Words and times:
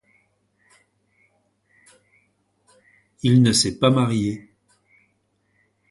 Il 3.21 3.43
ne 3.43 3.51
s'est 3.51 3.77
pas 3.77 3.91
marié. 3.91 4.49